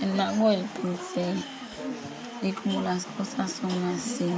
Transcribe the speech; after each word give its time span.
el 0.00 0.14
mago 0.14 0.50
del 0.50 0.64
pincel. 0.64 1.44
Y 2.42 2.52
como 2.52 2.80
las 2.80 3.04
cosas 3.04 3.52
son 3.52 3.70
así, 3.88 4.32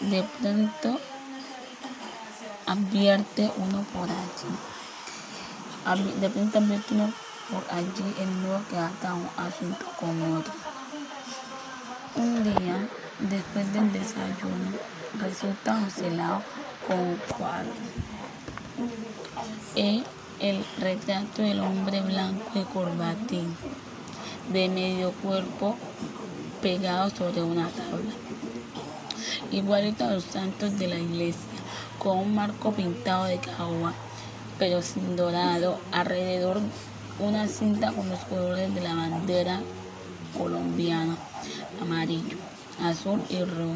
de 0.00 0.22
pronto 0.40 0.98
advierte 2.66 3.50
uno 3.58 3.84
por 3.92 4.08
allí. 4.08 4.56
De 6.20 6.30
pronto 6.30 6.58
advierte 6.58 6.94
uno 6.94 7.12
por 7.50 7.64
allí 7.70 8.14
el 8.18 8.42
nuevo 8.42 8.62
que 8.70 8.78
ata 8.78 9.14
un 9.14 9.28
asunto 9.36 9.84
con 10.00 10.36
otro. 10.36 10.52
Un 12.16 12.44
día, 12.44 12.88
después 13.20 13.72
del 13.74 13.92
desayuno, 13.92 14.72
resulta 15.20 15.78
Joselao 15.80 16.42
con 16.86 16.98
un 16.98 17.16
cuadro. 17.36 17.72
El 20.40 20.64
retrato 20.78 21.42
del 21.42 21.60
hombre 21.60 22.00
blanco 22.02 22.58
de 22.58 22.64
corbatín, 22.64 23.56
de 24.52 24.68
medio 24.68 25.12
cuerpo, 25.12 25.76
pegado 26.62 27.10
sobre 27.10 27.42
una 27.42 27.68
tabla. 27.68 28.12
Igualito 29.50 30.04
a 30.04 30.12
los 30.12 30.24
santos 30.24 30.78
de 30.78 30.88
la 30.88 30.98
iglesia, 30.98 31.40
con 31.98 32.18
un 32.18 32.34
marco 32.34 32.72
pintado 32.72 33.24
de 33.24 33.38
caoba, 33.38 33.92
pero 34.58 34.82
sin 34.82 35.16
dorado, 35.16 35.78
alrededor 35.92 36.60
una 37.18 37.48
cinta 37.48 37.92
con 37.92 38.08
los 38.10 38.20
colores 38.20 38.74
de 38.74 38.80
la 38.82 38.94
bandera 38.94 39.60
colombiana, 40.36 41.16
amarillo, 41.80 42.36
azul 42.82 43.22
y 43.30 43.42
rojo. 43.42 43.74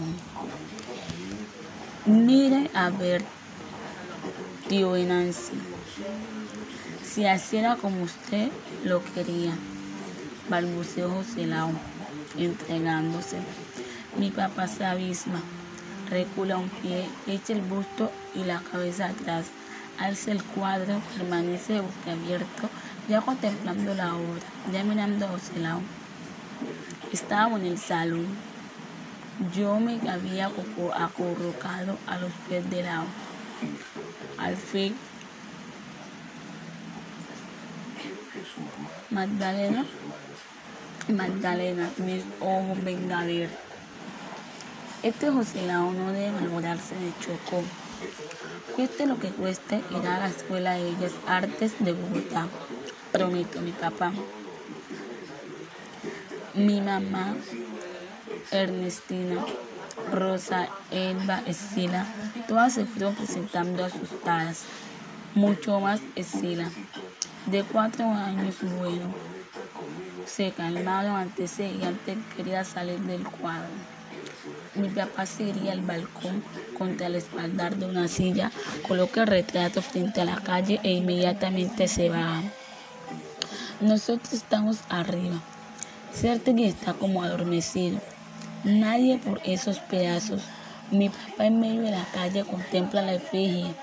Mire 2.06 2.70
a 2.74 2.90
ver, 2.90 3.24
tío 4.70 4.96
Nancy, 4.96 5.50
si 7.02 7.26
así 7.26 7.56
era 7.56 7.74
como 7.74 8.04
usted 8.04 8.50
lo 8.84 9.02
quería, 9.02 9.52
balbuceó 10.48 11.10
José 11.10 11.48
Lao, 11.48 11.72
entregándose. 12.38 13.38
Mi 14.16 14.30
papá 14.30 14.68
se 14.68 14.84
abisma, 14.84 15.40
recula 16.08 16.56
un 16.56 16.68
pie, 16.68 17.04
echa 17.26 17.52
el 17.52 17.62
busto 17.62 18.12
y 18.32 18.44
la 18.44 18.60
cabeza 18.60 19.06
atrás, 19.06 19.46
alza 19.98 20.30
el 20.30 20.40
cuadro, 20.40 21.02
permanece 21.16 21.82
abierto, 22.06 22.70
ya 23.08 23.22
contemplando 23.22 23.92
la 23.92 24.14
obra, 24.14 24.46
ya 24.72 24.84
mirando 24.84 25.26
a 25.26 25.30
José 25.30 25.58
Lao. 25.58 25.80
Estábamos 27.12 27.58
en 27.58 27.66
el 27.66 27.78
salón. 27.78 28.28
Yo 29.52 29.80
me 29.80 29.98
había 30.08 30.46
acurrucado 30.46 31.98
a 32.06 32.18
los 32.18 32.30
pies 32.48 32.70
de 32.70 32.84
la 32.84 33.02
Al 34.38 34.56
fin 34.56 34.96
Magdalena, 39.10 39.84
Magdalena, 41.08 41.90
mis 41.98 42.22
ojos 42.40 42.84
ver. 42.84 43.50
Este 45.02 45.30
José 45.30 45.66
Lao 45.66 45.90
no 45.92 46.12
debe 46.12 46.30
valorarse 46.32 46.94
de 46.94 47.12
Chocó. 47.20 47.62
Cueste 48.76 49.06
lo 49.06 49.18
que 49.18 49.30
cueste, 49.30 49.82
irá 49.90 50.16
a 50.16 50.20
la 50.20 50.28
Escuela 50.28 50.74
de 50.74 50.84
Bellas 50.84 51.12
Artes 51.26 51.72
de 51.80 51.92
Bogotá. 51.92 52.46
Prometo, 53.10 53.60
mi 53.60 53.72
papá. 53.72 54.12
Mi 56.54 56.80
mamá, 56.80 57.34
Ernestina, 58.52 59.44
Rosa, 60.12 60.68
Elba, 60.90 61.42
Escila, 61.46 62.06
todas 62.48 62.74
se 62.74 62.86
fueron 62.86 63.14
presentando 63.14 63.84
asustadas. 63.84 64.64
Mucho 65.34 65.78
más 65.78 66.00
Escila 66.16 66.68
de 67.46 67.64
cuatro 67.64 68.04
años, 68.04 68.56
bueno, 68.78 69.12
se 70.26 70.52
calmaron 70.52 71.16
ante 71.16 71.44
ese 71.44 71.70
antes 71.84 72.18
quería 72.36 72.64
salir 72.64 73.00
del 73.00 73.24
cuadro. 73.24 73.68
Mi 74.74 74.88
papá 74.88 75.26
seguiría 75.26 75.72
al 75.72 75.82
balcón 75.82 76.42
contra 76.78 77.06
el 77.06 77.16
espaldar 77.16 77.76
de 77.76 77.86
una 77.86 78.08
silla, 78.08 78.52
coloca 78.86 79.22
el 79.22 79.26
retrato 79.26 79.82
frente 79.82 80.20
a 80.20 80.24
la 80.24 80.36
calle 80.36 80.80
e 80.82 80.92
inmediatamente 80.92 81.88
se 81.88 82.08
va. 82.08 82.42
Nosotros 83.80 84.32
estamos 84.32 84.78
arriba. 84.88 85.40
que 86.44 86.68
está 86.68 86.92
como 86.92 87.22
adormecido. 87.22 88.00
Nadie 88.64 89.18
por 89.18 89.40
esos 89.44 89.78
pedazos. 89.78 90.42
Mi 90.90 91.08
papá 91.08 91.46
en 91.46 91.60
medio 91.60 91.82
de 91.82 91.92
la 91.92 92.04
calle 92.12 92.44
contempla 92.44 93.02
la 93.02 93.14
efigie. 93.14 93.74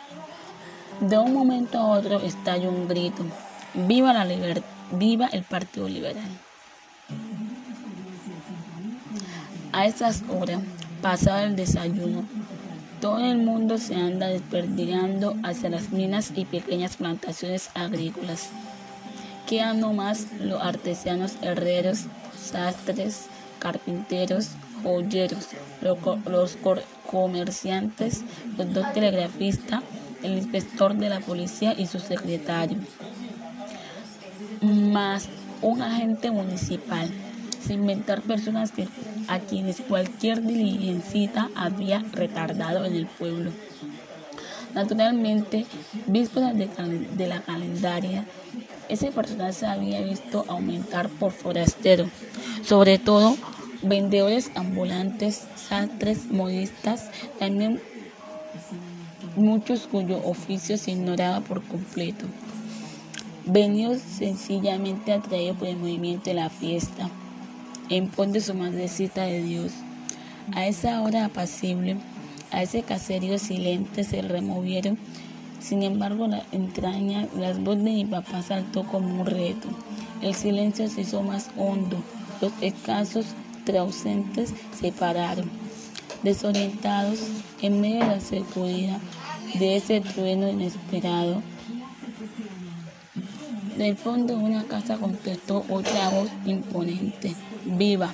De 0.99 1.17
un 1.17 1.33
momento 1.33 1.79
a 1.79 1.87
otro 1.87 2.19
estalla 2.21 2.69
un 2.69 2.87
grito. 2.87 3.25
Viva 3.73 4.13
la 4.13 4.25
libertad, 4.25 4.63
viva 4.91 5.27
el 5.27 5.43
Partido 5.43 5.87
Liberal. 5.87 6.29
A 9.71 9.85
esas 9.85 10.23
horas, 10.29 10.61
pasado 11.01 11.45
el 11.45 11.55
desayuno, 11.55 12.25
todo 13.01 13.19
el 13.19 13.37
mundo 13.37 13.77
se 13.77 13.95
anda 13.95 14.27
desperdigando 14.27 15.35
hacia 15.43 15.69
las 15.69 15.91
minas 15.91 16.33
y 16.35 16.45
pequeñas 16.45 16.97
plantaciones 16.97 17.69
agrícolas. 17.75 18.49
Quedan 19.47 19.79
nomás 19.79 20.27
los 20.39 20.61
artesanos 20.61 21.33
herreros, 21.41 22.05
sastres, 22.35 23.27
carpinteros, 23.59 24.49
joyeros, 24.87 25.47
los 25.81 26.57
comerciantes, 27.09 28.23
los 28.57 28.73
dos 28.73 28.93
telegrafistas, 28.93 29.83
el 30.23 30.37
inspector 30.37 30.95
de 30.95 31.09
la 31.09 31.19
policía 31.19 31.73
y 31.77 31.87
su 31.87 31.99
secretario 31.99 32.77
más 34.61 35.29
un 35.61 35.81
agente 35.81 36.31
municipal, 36.31 37.09
sin 37.65 37.81
inventar 37.81 38.21
personas 38.21 38.71
que, 38.71 38.87
a 39.27 39.39
quienes 39.39 39.81
cualquier 39.81 40.41
diligencia 40.43 41.49
había 41.55 42.03
retardado 42.13 42.85
en 42.85 42.95
el 42.95 43.07
pueblo. 43.07 43.51
Naturalmente, 44.73 45.65
vísperas 46.05 46.53
de, 46.55 47.27
la 47.27 47.41
calendaria, 47.41 48.25
ese 48.89 49.11
personal 49.11 49.53
se 49.53 49.65
había 49.65 50.01
visto 50.01 50.45
aumentar 50.47 51.09
por 51.09 51.31
forastero, 51.31 52.05
sobre 52.63 52.99
todo 52.99 53.35
vendedores 53.81 54.51
ambulantes, 54.55 55.43
sastres, 55.55 56.31
modistas, 56.31 57.09
también 57.39 57.79
muchos 59.35 59.87
cuyo 59.87 60.17
oficio 60.23 60.77
se 60.77 60.91
ignoraba 60.91 61.41
por 61.41 61.63
completo 61.63 62.25
venidos 63.47 64.01
sencillamente 64.01 65.13
atraídos 65.13 65.57
por 65.57 65.67
el 65.67 65.77
movimiento 65.77 66.25
de 66.29 66.35
la 66.35 66.49
fiesta, 66.49 67.09
en 67.89 68.09
pos 68.09 68.31
de 68.31 68.41
su 68.41 68.53
madrecita 68.53 69.23
de 69.23 69.41
Dios. 69.41 69.71
A 70.53 70.67
esa 70.67 71.01
hora 71.01 71.25
apacible, 71.25 71.97
a 72.51 72.61
ese 72.61 72.83
caserío 72.83 73.39
silente 73.39 74.03
se 74.03 74.21
removieron. 74.21 74.97
Sin 75.59 75.83
embargo, 75.83 76.27
la 76.27 76.43
entraña, 76.51 77.27
las 77.37 77.61
voces 77.63 77.83
de 77.85 77.91
mi 77.91 78.05
papá 78.05 78.41
saltó 78.41 78.83
como 78.83 79.21
un 79.21 79.25
reto. 79.25 79.67
El 80.21 80.35
silencio 80.35 80.87
se 80.89 81.01
hizo 81.01 81.21
más 81.23 81.49
hondo. 81.57 81.97
Los 82.41 82.51
escasos 82.61 83.27
trausentes 83.67 84.53
se 84.79 84.93
pararon. 84.93 85.49
Desorientados, 86.23 87.19
en 87.61 87.81
medio 87.81 87.99
de 87.99 88.07
la 88.07 88.19
seguridad 88.21 88.99
de 89.59 89.75
ese 89.75 89.99
trueno 90.01 90.49
inesperado, 90.49 91.43
del 93.77 93.95
fondo 93.97 94.37
de 94.37 94.43
una 94.43 94.63
casa 94.63 94.97
contestó 94.97 95.65
otra 95.69 96.09
voz 96.09 96.29
imponente, 96.45 97.35
viva. 97.65 98.13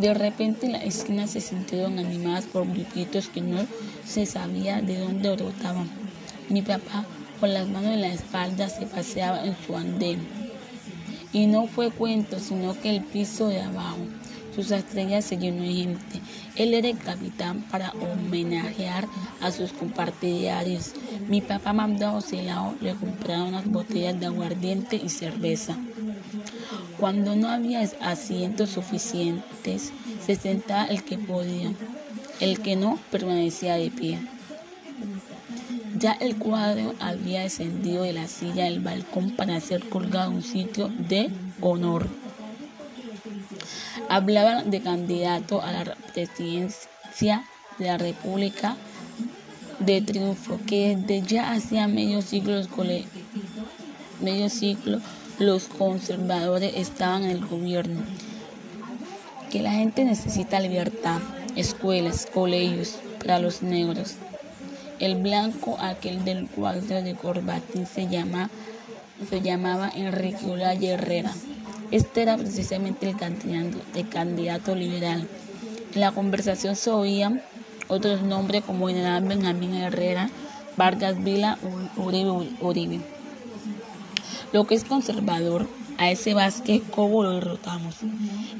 De 0.00 0.12
repente 0.14 0.68
las 0.68 0.82
esquinas 0.82 1.30
se 1.30 1.40
sintieron 1.40 1.98
animadas 1.98 2.46
por 2.46 2.66
grupitos 2.66 3.28
que 3.28 3.42
no 3.42 3.58
se 4.04 4.26
sabía 4.26 4.80
de 4.80 4.98
dónde 4.98 5.36
brotaban. 5.36 5.88
Mi 6.48 6.62
papá, 6.62 7.04
con 7.38 7.52
las 7.52 7.68
manos 7.68 7.92
en 7.92 8.00
la 8.00 8.12
espalda, 8.12 8.68
se 8.68 8.86
paseaba 8.86 9.44
en 9.44 9.56
su 9.64 9.76
andén. 9.76 10.45
Y 11.36 11.46
no 11.48 11.66
fue 11.66 11.90
cuento, 11.90 12.38
sino 12.40 12.80
que 12.80 12.88
el 12.88 13.02
piso 13.02 13.48
de 13.48 13.60
abajo, 13.60 13.98
sus 14.54 14.70
estrellas 14.70 15.22
se 15.22 15.36
llenó 15.36 15.64
de 15.64 15.74
gente. 15.74 16.22
Él 16.54 16.72
era 16.72 16.88
el 16.88 16.96
capitán 16.96 17.60
para 17.70 17.90
homenajear 17.90 19.06
a 19.42 19.50
sus 19.50 19.70
compartidarios. 19.72 20.94
Mi 21.28 21.42
papá 21.42 21.74
mandó 21.74 22.06
a 22.06 22.14
Ocelao 22.14 22.74
le 22.80 22.94
comprar 22.94 23.42
unas 23.42 23.70
botellas 23.70 24.18
de 24.18 24.24
aguardiente 24.24 24.96
y 24.96 25.10
cerveza. 25.10 25.76
Cuando 26.98 27.36
no 27.36 27.50
había 27.50 27.82
asientos 28.00 28.70
suficientes, 28.70 29.92
se 30.24 30.36
sentaba 30.36 30.86
el 30.86 31.04
que 31.04 31.18
podía. 31.18 31.70
El 32.40 32.60
que 32.60 32.76
no 32.76 32.98
permanecía 33.10 33.74
de 33.74 33.90
pie. 33.90 34.20
Ya 35.98 36.12
el 36.12 36.36
cuadro 36.36 36.94
había 37.00 37.42
descendido 37.42 38.02
de 38.02 38.12
la 38.12 38.28
silla 38.28 38.64
del 38.64 38.80
balcón 38.80 39.30
para 39.30 39.60
ser 39.60 39.88
colgado 39.88 40.30
en 40.30 40.36
un 40.36 40.42
sitio 40.42 40.88
de 40.88 41.30
honor 41.60 42.06
hablaban 44.08 44.70
de 44.70 44.80
candidato 44.80 45.62
a 45.62 45.72
la 45.72 45.96
presidencia 46.12 47.44
de 47.78 47.86
la 47.86 47.98
República 47.98 48.76
de 49.78 50.00
Triunfo, 50.00 50.58
que 50.66 50.96
desde 50.96 51.26
ya 51.26 51.52
hacía 51.52 51.86
medio 51.88 52.22
siglo 52.22 52.62
medio 54.20 54.48
siglo 54.48 55.00
los 55.38 55.64
conservadores 55.64 56.72
estaban 56.76 57.24
en 57.24 57.30
el 57.30 57.46
gobierno. 57.46 58.00
Que 59.50 59.62
la 59.62 59.72
gente 59.72 60.04
necesita 60.04 60.60
libertad, 60.60 61.20
escuelas, 61.56 62.26
colegios 62.32 62.96
para 63.18 63.38
los 63.38 63.62
negros. 63.62 64.14
El 64.98 65.16
blanco, 65.16 65.76
aquel 65.80 66.24
del 66.24 66.48
cuadro 66.48 67.02
de 67.02 67.14
corbatín, 67.14 67.86
se, 67.86 68.08
llama, 68.08 68.50
se 69.28 69.40
llamaba 69.42 69.90
Enrique 69.94 70.46
Olaya 70.46 70.94
Herrera. 70.94 71.32
Este 71.90 72.22
era 72.22 72.36
precisamente 72.36 73.08
el 73.08 73.16
candidato, 73.16 73.78
el 73.94 74.08
candidato 74.08 74.74
liberal. 74.74 75.28
En 75.94 76.00
la 76.00 76.12
conversación 76.12 76.76
se 76.76 76.90
oían 76.90 77.42
otros 77.88 78.22
nombres 78.22 78.64
como 78.64 78.88
General 78.88 79.22
Benjamín 79.22 79.74
Herrera, 79.74 80.30
Vargas 80.76 81.22
Vila, 81.22 81.58
Uribe, 81.96 82.48
Uribe. 82.60 83.00
Lo 84.52 84.66
que 84.66 84.74
es 84.74 84.84
conservador, 84.84 85.68
a 85.98 86.10
ese 86.10 86.34
Vázquez, 86.34 86.82
¿cómo 86.90 87.22
lo 87.22 87.32
derrotamos? 87.32 87.96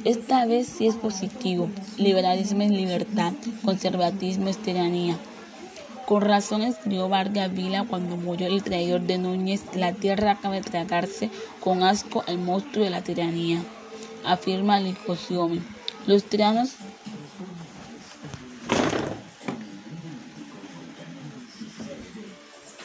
Esta 0.04 0.46
vez 0.46 0.66
sí 0.66 0.86
es 0.86 0.94
positivo. 0.94 1.68
Liberalismo 1.98 2.62
es 2.62 2.70
libertad, 2.70 3.32
conservatismo 3.64 4.48
es 4.48 4.58
tiranía. 4.58 5.16
Con 6.06 6.22
razón 6.22 6.62
escribió 6.62 7.08
Vargas 7.08 7.52
Vila 7.52 7.84
cuando 7.84 8.16
murió 8.16 8.46
el 8.46 8.62
traidor 8.62 9.00
de 9.00 9.18
Núñez, 9.18 9.64
la 9.74 9.92
tierra 9.92 10.30
acaba 10.30 10.54
de 10.54 10.60
tragarse 10.60 11.30
con 11.58 11.82
asco 11.82 12.22
al 12.28 12.38
monstruo 12.38 12.84
de 12.84 12.90
la 12.90 13.02
tiranía, 13.02 13.60
afirma 14.24 14.78
Licosiome. 14.78 15.62
Los 16.06 16.22
tiranos 16.22 16.76